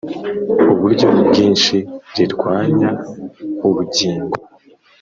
[0.73, 1.77] uburyo bwinshi
[2.15, 2.89] rirwanya
[3.67, 4.35] ubugingo